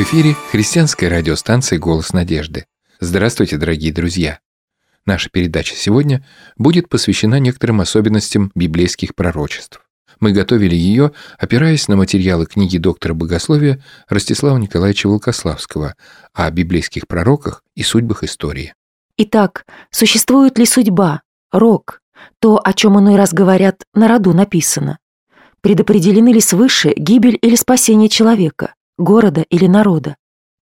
[0.00, 2.64] В эфире христианская радиостанция «Голос надежды».
[3.00, 4.40] Здравствуйте, дорогие друзья!
[5.04, 6.26] Наша передача сегодня
[6.56, 9.82] будет посвящена некоторым особенностям библейских пророчеств.
[10.18, 15.94] Мы готовили ее, опираясь на материалы книги доктора богословия Ростислава Николаевича Волкославского
[16.32, 18.72] о библейских пророках и судьбах истории.
[19.18, 21.20] Итак, существует ли судьба,
[21.52, 22.00] рок,
[22.38, 24.98] то, о чем иной раз говорят, на роду написано?
[25.60, 30.16] Предопределены ли свыше гибель или спасение человека, города или народа?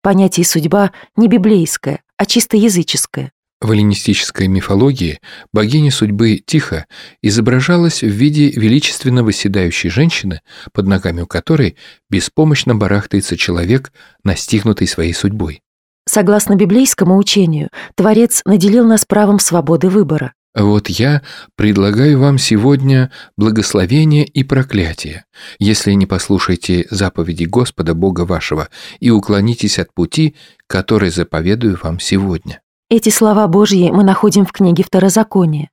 [0.03, 3.33] Понятие «судьба» не библейское, а чисто языческое.
[3.61, 5.21] В эллинистической мифологии
[5.53, 6.85] богиня судьбы Тихо
[7.23, 11.77] изображалась в виде величественно восседающей женщины, под ногами у которой
[12.11, 15.63] беспомощно барахтается человек, настигнутый своей судьбой.
[16.07, 20.35] Согласно библейскому учению, Творец наделил нас правом свободы выбора.
[20.55, 21.23] Вот я
[21.57, 25.25] предлагаю вам сегодня благословение и проклятие,
[25.59, 28.69] если не послушаете заповеди Господа Бога вашего
[29.01, 30.37] и уклонитесь от пути,
[30.69, 32.61] который заповедую вам сегодня.
[32.89, 35.71] Эти слова Божьи мы находим в книге Второзакония.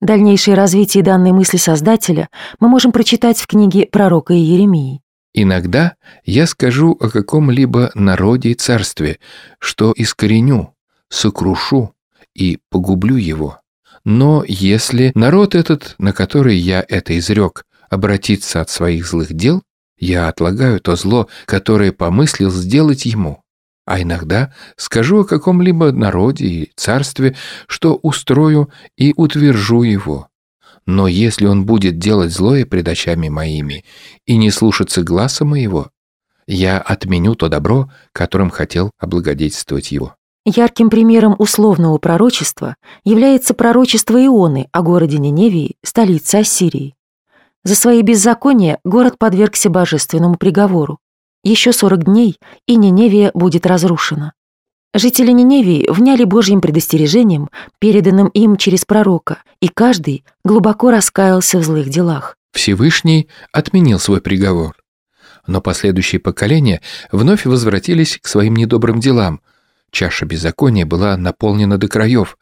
[0.00, 5.02] Дальнейшее развитие данной мысли Создателя мы можем прочитать в книге пророка Иеремии.
[5.34, 9.18] Иногда я скажу о каком-либо народе и царстве,
[9.58, 10.74] что искореню,
[11.10, 11.94] сокрушу
[12.34, 13.60] и погублю его.
[14.06, 19.64] Но если народ этот, на который я это изрек, обратится от своих злых дел,
[19.98, 23.42] я отлагаю то зло, которое помыслил сделать ему.
[23.84, 27.34] А иногда скажу о каком-либо народе и царстве,
[27.66, 30.28] что устрою и утвержу его.
[30.86, 33.84] Но если он будет делать злое пред очами моими
[34.24, 35.90] и не слушаться гласа моего,
[36.46, 40.15] я отменю то добро, которым хотел облагодетельствовать его.
[40.48, 46.94] Ярким примером условного пророчества является пророчество Ионы о городе Ниневии, столице Ассирии.
[47.64, 51.00] За свои беззакония город подвергся божественному приговору.
[51.42, 52.38] Еще 40 дней,
[52.68, 54.34] и Ниневия будет разрушена.
[54.94, 57.50] Жители Ниневии вняли Божьим предостережением,
[57.80, 62.36] переданным им через пророка, и каждый глубоко раскаялся в злых делах.
[62.52, 64.76] Всевышний отменил свой приговор.
[65.48, 69.40] Но последующие поколения вновь возвратились к своим недобрым делам–
[69.90, 72.38] Чаша беззакония была наполнена до краев,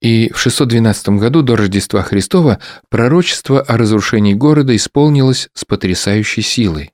[0.00, 6.92] и в 612 году до Рождества Христова пророчество о разрушении города исполнилось с потрясающей силой.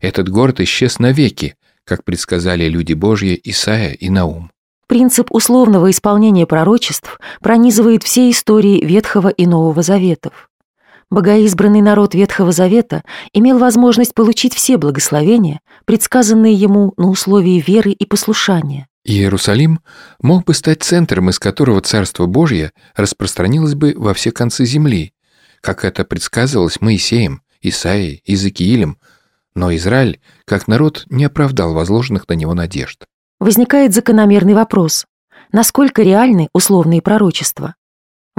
[0.00, 4.50] Этот город исчез навеки, как предсказали люди Божьи Исаия и Наум.
[4.86, 10.49] Принцип условного исполнения пророчеств пронизывает все истории Ветхого и Нового Заветов.
[11.10, 18.06] Богоизбранный народ Ветхого Завета имел возможность получить все благословения, предсказанные ему на условии веры и
[18.06, 18.86] послушания.
[19.04, 19.80] Иерусалим
[20.22, 25.12] мог бы стать центром, из которого Царство Божье распространилось бы во все концы земли,
[25.60, 28.98] как это предсказывалось Моисеем, Исаией, Иезекиилем,
[29.54, 33.04] но Израиль, как народ, не оправдал возложенных на него надежд.
[33.40, 35.06] Возникает закономерный вопрос.
[35.50, 37.74] Насколько реальны условные пророчества?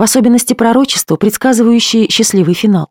[0.02, 2.90] В особенности пророчества, предсказывающие счастливый финал.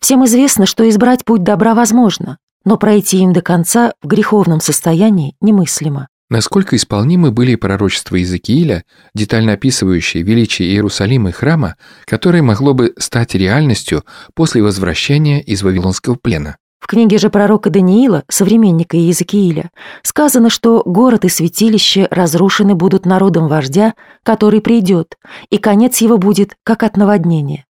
[0.00, 5.36] Всем известно, что избрать путь добра возможно, но пройти им до конца в греховном состоянии
[5.40, 6.08] немыслимо.
[6.30, 8.82] Насколько исполнимы были пророчества Иезекииля,
[9.14, 14.02] детально описывающие величие Иерусалима и храма, которое могло бы стать реальностью
[14.34, 16.56] после возвращения из Вавилонского плена.
[16.84, 19.70] В книге же пророка Даниила, современника Иезекииля,
[20.02, 25.16] сказано, что город и святилище разрушены будут народом вождя, который придет,
[25.48, 27.64] и конец его будет как от наводнения.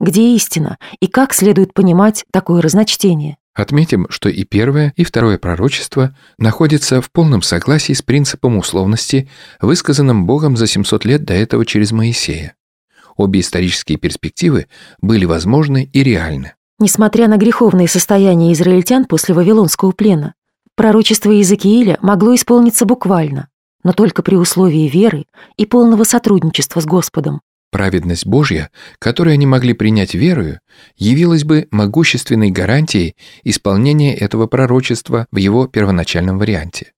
[0.00, 3.36] Где истина и как следует понимать такое разночтение?
[3.54, 10.26] Отметим, что и первое, и второе пророчество находятся в полном согласии с принципом условности, высказанным
[10.26, 12.56] Богом за 700 лет до этого через Моисея.
[13.16, 14.66] Обе исторические перспективы
[15.00, 16.54] были возможны и реальны.
[16.78, 20.34] Несмотря на греховное состояние израильтян после Вавилонского плена,
[20.74, 23.48] пророчество Иезекииля могло исполниться буквально,
[23.82, 25.24] но только при условии веры
[25.56, 27.40] и полного сотрудничества с Господом.
[27.70, 30.60] Праведность Божья, которую они могли принять верою,
[30.96, 36.92] явилась бы могущественной гарантией исполнения этого пророчества в его первоначальном варианте.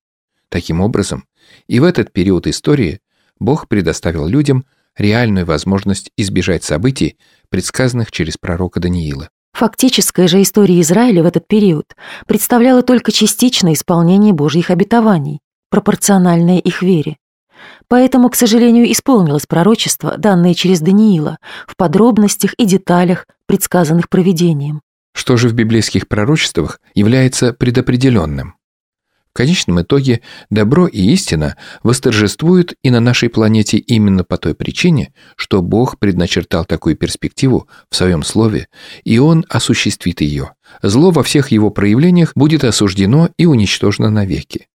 [0.49, 1.23] Таким образом,
[1.67, 2.99] и в этот период истории
[3.39, 4.65] Бог предоставил людям
[4.97, 7.17] реальную возможность избежать событий,
[7.49, 9.29] предсказанных через пророка Даниила.
[9.53, 11.85] Фактическая же история Израиля в этот период
[12.27, 17.17] представляла только частичное исполнение Божьих обетований, пропорциональное их вере.
[17.87, 21.37] Поэтому, к сожалению, исполнилось пророчество, данное через Даниила,
[21.67, 24.81] в подробностях и деталях, предсказанных провидением.
[25.13, 28.55] Что же в библейских пророчествах является предопределенным?
[29.39, 30.19] Конечном итоге
[30.49, 36.65] добро и истина восторжествуют и на нашей планете именно по той причине, что Бог предначертал
[36.65, 38.67] такую перспективу в своем слове,
[39.05, 40.51] и Он осуществит ее.
[40.81, 44.67] Зло во всех его проявлениях будет осуждено и уничтожено навеки.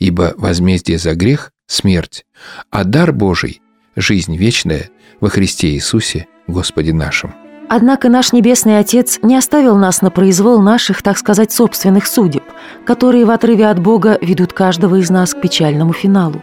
[0.00, 2.24] ибо возмездие за грех– смерть,
[2.72, 3.60] а дар Божий–
[3.94, 4.90] жизнь вечная
[5.20, 7.43] во Христе Иисусе, Господе нашим».
[7.68, 12.44] Однако наш Небесный Отец не оставил нас на произвол наших, так сказать, собственных судеб,
[12.84, 16.42] которые в отрыве от Бога ведут каждого из нас к печальному финалу.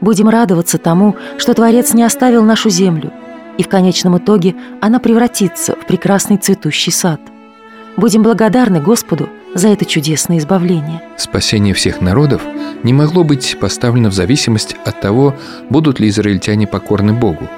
[0.00, 3.12] Будем радоваться тому, что Творец не оставил нашу землю,
[3.56, 7.20] и в конечном итоге она превратится в прекрасный цветущий сад.
[7.96, 11.02] Будем благодарны Господу за это чудесное избавление.
[11.16, 12.42] Спасение всех народов
[12.84, 15.34] не могло быть поставлено в зависимость от того,
[15.68, 17.48] будут ли израильтяне покорны Богу.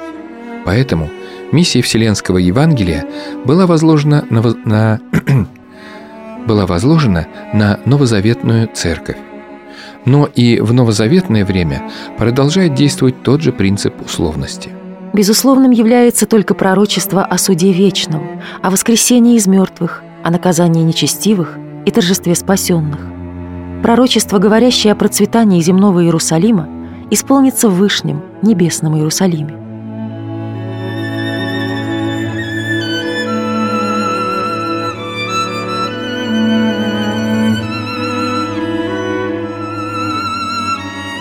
[0.65, 1.11] Поэтому
[1.53, 3.07] миссия Вселенского Евангелия
[3.45, 5.01] была возложена на, на,
[6.47, 9.17] была возложена на новозаветную церковь.
[10.05, 14.71] Но и в новозаветное время продолжает действовать тот же принцип условности.
[15.13, 21.91] Безусловным является только пророчество о суде вечном, о воскресении из мертвых, о наказании нечестивых и
[21.91, 23.01] торжестве спасенных.
[23.83, 26.69] Пророчество, говорящее о процветании земного Иерусалима,
[27.11, 29.70] исполнится в Вышнем, небесном Иерусалиме.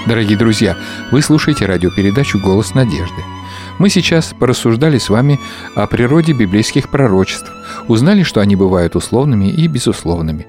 [0.09, 0.75] Дорогие друзья,
[1.11, 3.21] вы слушаете радиопередачу «Голос надежды».
[3.77, 5.39] Мы сейчас порассуждали с вами
[5.75, 7.51] о природе библейских пророчеств,
[7.87, 10.47] узнали, что они бывают условными и безусловными.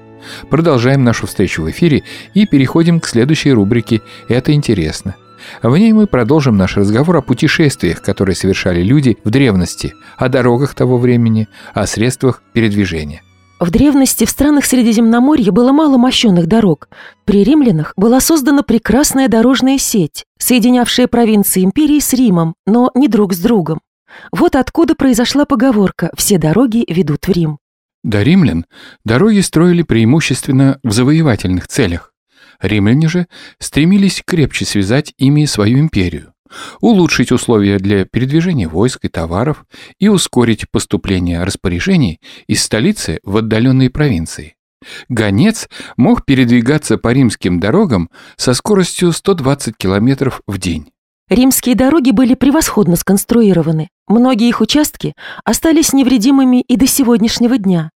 [0.49, 2.01] Продолжаем нашу встречу в эфире
[2.33, 5.13] и переходим к следующей рубрике «Это интересно».
[5.61, 10.73] В ней мы продолжим наш разговор о путешествиях, которые совершали люди в древности, о дорогах
[10.73, 13.21] того времени, о средствах передвижения.
[13.61, 16.89] В древности в странах Средиземноморья было мало мощенных дорог.
[17.25, 23.33] При римлянах была создана прекрасная дорожная сеть, соединявшая провинции империи с Римом, но не друг
[23.33, 23.79] с другом.
[24.31, 27.59] Вот откуда произошла поговорка «все дороги ведут в Рим».
[28.03, 28.65] До римлян
[29.05, 32.13] дороги строили преимущественно в завоевательных целях.
[32.61, 33.27] Римляне же
[33.59, 36.33] стремились крепче связать ими свою империю
[36.79, 39.65] улучшить условия для передвижения войск и товаров
[39.99, 44.55] и ускорить поступление распоряжений из столицы в отдаленные провинции.
[45.09, 50.91] Гонец мог передвигаться по римским дорогам со скоростью 120 км в день.
[51.29, 53.89] Римские дороги были превосходно сконструированы.
[54.07, 55.13] Многие их участки
[55.45, 57.91] остались невредимыми и до сегодняшнего дня.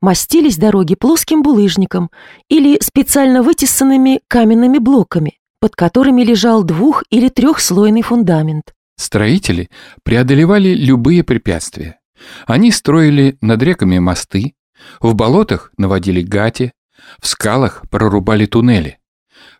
[0.00, 2.10] Мастились дороги плоским булыжником
[2.48, 8.74] или специально вытесанными каменными блоками, под которыми лежал двух- или трехслойный фундамент.
[8.96, 9.68] Строители
[10.02, 11.98] преодолевали любые препятствия.
[12.46, 14.54] Они строили над реками мосты,
[15.00, 16.72] в болотах наводили гати,
[17.20, 18.98] в скалах прорубали туннели.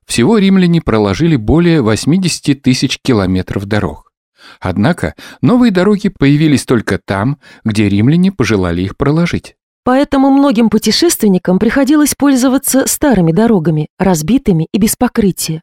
[0.06, 4.12] Всего римляне проложили более 80 тысяч километров дорог.
[4.60, 9.54] Однако новые дороги появились только там, где римляне пожелали их проложить.
[9.84, 15.62] Поэтому многим путешественникам приходилось пользоваться старыми дорогами, разбитыми и без покрытия.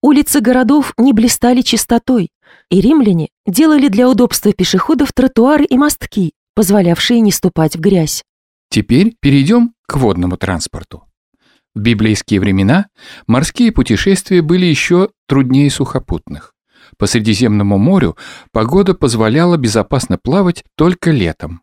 [0.00, 2.30] Улицы городов не блистали чистотой,
[2.70, 8.22] и римляне делали для удобства пешеходов тротуары и мостки, позволявшие не ступать в грязь.
[8.70, 11.04] Теперь перейдем к водному транспорту.
[11.74, 12.86] В библейские времена
[13.26, 16.54] морские путешествия были еще труднее сухопутных.
[16.98, 18.16] По Средиземному морю
[18.52, 21.62] погода позволяла безопасно плавать только летом.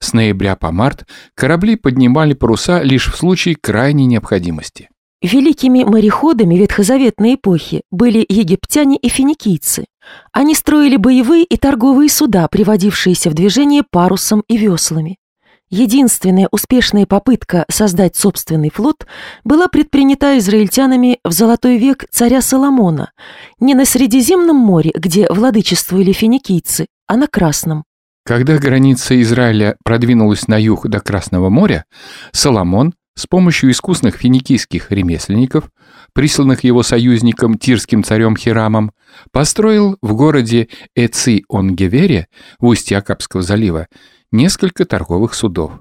[0.00, 4.90] С ноября по март корабли поднимали паруса лишь в случае крайней необходимости.
[5.20, 9.86] Великими мореходами ветхозаветной эпохи были египтяне и финикийцы.
[10.32, 15.16] Они строили боевые и торговые суда, приводившиеся в движение парусом и веслами.
[15.70, 19.08] Единственная успешная попытка создать собственный флот
[19.42, 23.10] была предпринята израильтянами в золотой век царя Соломона,
[23.58, 27.82] не на Средиземном море, где владычествовали финикийцы, а на Красном.
[28.24, 31.84] Когда граница Израиля продвинулась на юг до Красного моря,
[32.30, 35.70] Соломон с помощью искусных финикийских ремесленников,
[36.12, 38.92] присланных его союзником тирским царем Хирамом,
[39.32, 42.26] построил в городе Эци-Онгевере
[42.60, 43.88] в устье Акапского залива
[44.30, 45.72] несколько торговых судов.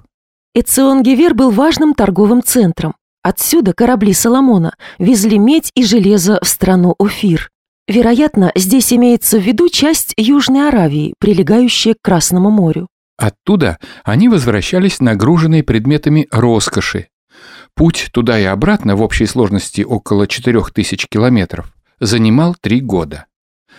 [0.56, 2.96] Эцион-Гевер был важным торговым центром.
[3.22, 7.52] Отсюда корабли Соломона везли медь и железо в страну Офир.
[7.88, 12.88] Вероятно, здесь имеется в виду часть Южной Аравии, прилегающая к Красному морю.
[13.16, 17.10] Оттуда они возвращались нагруженные предметами роскоши,
[17.78, 23.28] Путь туда и обратно в общей сложности около 4000 километров занимал три года.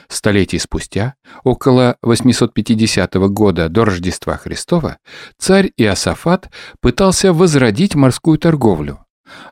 [0.07, 4.99] Столетий спустя, около 850 года до Рождества Христова,
[5.37, 6.49] царь Иосафат
[6.81, 9.00] пытался возродить морскую торговлю.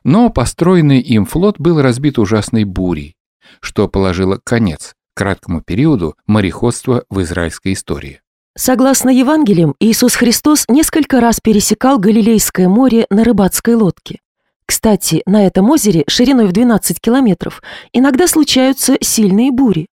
[0.05, 3.17] Но построенный им флот был разбит ужасной бурей,
[3.59, 8.21] что положило конец краткому периоду мореходства в израильской истории.
[8.55, 14.19] Согласно Евангелиям, Иисус Христос несколько раз пересекал Галилейское море на рыбацкой лодке.
[14.67, 17.61] Кстати, на этом озере шириной в 12 километров
[17.93, 19.87] иногда случаются сильные бури.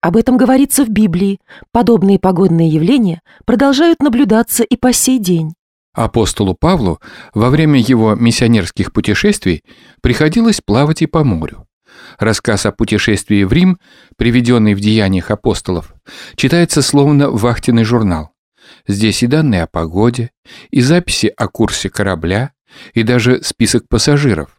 [0.00, 1.38] Об этом говорится в Библии.
[1.72, 5.54] Подобные погодные явления продолжают наблюдаться и по сей день.
[5.94, 7.00] Апостолу Павлу
[7.34, 9.62] во время его миссионерских путешествий
[10.02, 11.66] приходилось плавать и по морю.
[12.18, 13.78] Рассказ о путешествии в Рим,
[14.16, 15.94] приведенный в деяниях апостолов,
[16.36, 18.30] читается словно вахтенный журнал.
[18.86, 20.30] Здесь и данные о погоде,
[20.70, 22.52] и записи о курсе корабля,
[22.94, 24.50] и даже список пассажиров.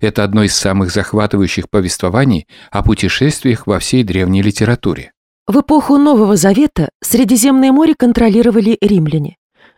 [0.00, 5.12] Это одно из самых захватывающих повествований о путешествиях во всей древней литературе.
[5.46, 9.36] В эпоху Нового Завета Средиземное море контролировали римляне.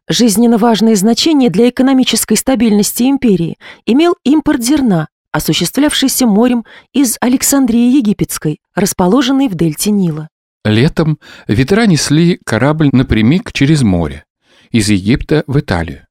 [0.08, 8.58] Жизненно важное значение для экономической стабильности империи имел импорт зерна, осуществлявшийся морем из Александрии Египетской,
[8.74, 10.28] расположенной в дельте Нила.
[10.64, 14.24] Летом ветра несли корабль напрямик через море,
[14.72, 16.06] из Египта в Италию.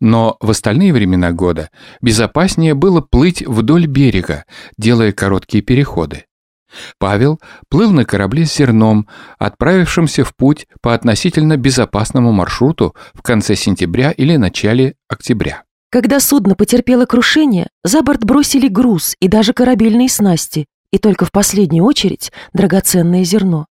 [0.00, 1.70] Но в остальные времена года
[2.00, 4.44] безопаснее было плыть вдоль берега,
[4.76, 6.24] делая короткие переходы.
[6.98, 9.08] Павел плыл на корабле с зерном,
[9.38, 15.64] отправившимся в путь по относительно безопасному маршруту в конце сентября или начале октября.
[15.90, 21.32] Когда судно потерпело крушение, за борт бросили груз и даже корабельные снасти, и только в
[21.32, 23.66] последнюю очередь драгоценное зерно.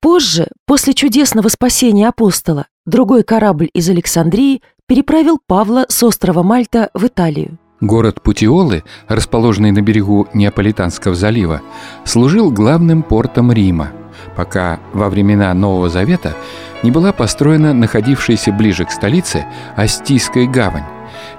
[0.00, 7.06] Позже, после чудесного спасения апостола, другой корабль из Александрии переправил Павла с острова Мальта в
[7.06, 7.58] Италию.
[7.80, 11.62] Город Путиолы, расположенный на берегу Неаполитанского залива,
[12.04, 13.90] служил главным портом Рима,
[14.36, 16.36] пока во времена Нового Завета
[16.82, 19.46] не была построена находившаяся ближе к столице
[19.76, 20.86] Астийская гавань,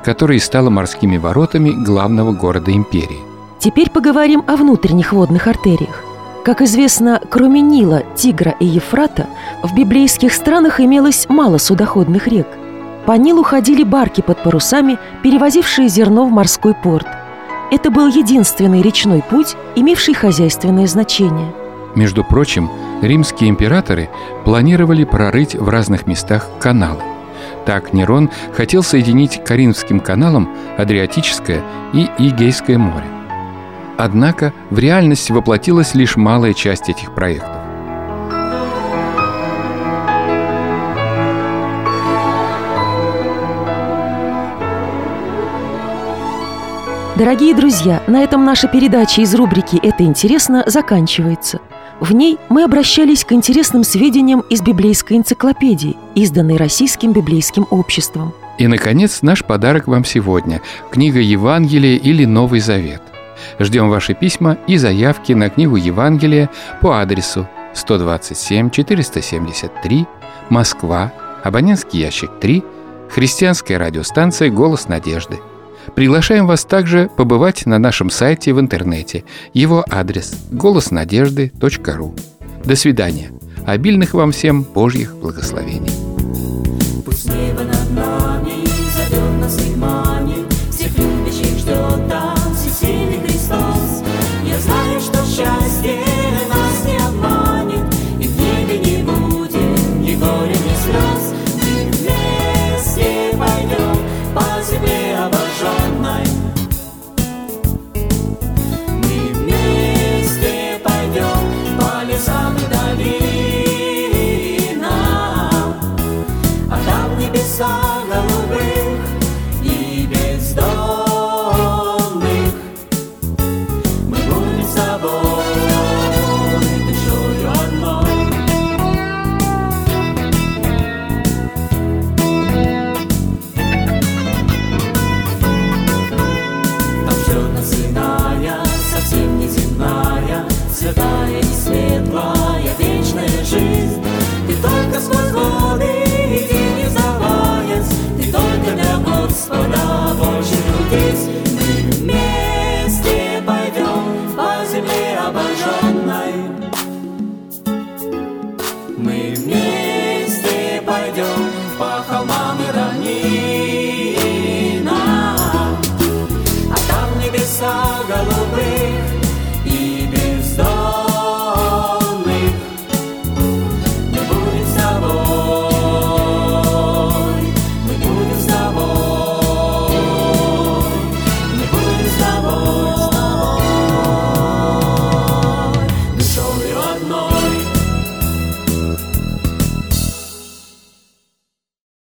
[0.04, 3.20] которая стала морскими воротами главного города империи.
[3.60, 6.13] Теперь поговорим о внутренних водных артериях.
[6.44, 9.28] Как известно, кроме Нила, Тигра и Ефрата,
[9.64, 12.48] в библейских странах имелось мало судоходных рек–
[13.06, 17.08] по Нилу ходили барки под парусами, перевозившие зерно в морской порт.
[17.70, 21.54] Это был единственный речной путь, имевший хозяйственное значение.
[21.96, 22.70] Между прочим,
[23.02, 24.10] римские императоры
[24.46, 27.02] планировали прорыть в разных местах каналы.
[27.66, 31.62] Так Нерон хотел соединить Каринским каналом Адриатическое
[31.94, 33.06] и Игейское море.
[33.98, 37.64] Однако в реальность воплотилась лишь малая часть этих проектов.
[47.16, 51.60] Дорогие друзья, на этом наша передача из рубрики «Это интересно» заканчивается.
[52.00, 58.34] В ней мы обращались к интересным сведениям из библейской энциклопедии, изданной Российским библейским обществом.
[58.58, 63.13] И, наконец, наш подарок вам сегодня– книга Евангелия или Новый Завет.
[63.60, 66.50] Ждем ваши письма и заявки на книгу Евангелия
[66.82, 70.06] по адресу 127 473,
[70.50, 71.12] Москва,
[71.44, 72.64] абонентский ящик 3,
[73.10, 75.40] христианская радиостанция «Голос надежды».
[75.96, 79.26] Приглашаем вас также побывать на нашем сайте в интернете.
[79.54, 82.16] Его адрес– голоснадежды.ру.
[82.64, 83.32] До свидания.
[83.66, 86.03] Обильных вам всем Божьих благословений.